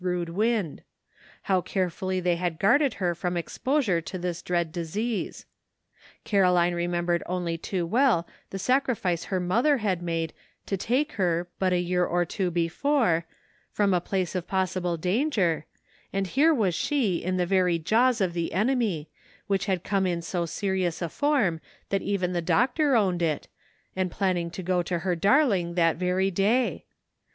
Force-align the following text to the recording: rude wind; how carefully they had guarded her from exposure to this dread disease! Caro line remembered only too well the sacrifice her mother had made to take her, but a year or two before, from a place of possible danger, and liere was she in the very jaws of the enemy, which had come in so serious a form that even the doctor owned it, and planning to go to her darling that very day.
rude 0.03 0.29
wind; 0.29 0.81
how 1.43 1.61
carefully 1.61 2.19
they 2.19 2.35
had 2.35 2.57
guarded 2.57 2.95
her 2.95 3.13
from 3.13 3.37
exposure 3.37 4.01
to 4.01 4.17
this 4.17 4.41
dread 4.41 4.71
disease! 4.71 5.45
Caro 6.25 6.53
line 6.53 6.73
remembered 6.73 7.21
only 7.27 7.55
too 7.55 7.85
well 7.85 8.27
the 8.49 8.57
sacrifice 8.57 9.25
her 9.25 9.39
mother 9.39 9.77
had 9.77 10.01
made 10.01 10.33
to 10.65 10.75
take 10.75 11.11
her, 11.11 11.47
but 11.59 11.71
a 11.71 11.77
year 11.77 12.03
or 12.03 12.25
two 12.25 12.49
before, 12.49 13.27
from 13.69 13.93
a 13.93 14.01
place 14.01 14.33
of 14.33 14.47
possible 14.47 14.97
danger, 14.97 15.67
and 16.11 16.25
liere 16.29 16.51
was 16.57 16.73
she 16.73 17.17
in 17.17 17.37
the 17.37 17.45
very 17.45 17.77
jaws 17.77 18.19
of 18.21 18.33
the 18.33 18.53
enemy, 18.53 19.07
which 19.45 19.67
had 19.67 19.83
come 19.83 20.07
in 20.07 20.23
so 20.23 20.47
serious 20.47 20.99
a 21.03 21.09
form 21.09 21.61
that 21.89 22.01
even 22.01 22.33
the 22.33 22.41
doctor 22.41 22.95
owned 22.95 23.21
it, 23.21 23.47
and 23.95 24.09
planning 24.09 24.49
to 24.49 24.63
go 24.63 24.81
to 24.81 24.97
her 25.05 25.15
darling 25.15 25.75
that 25.75 25.95
very 25.95 26.31
day. 26.31 26.85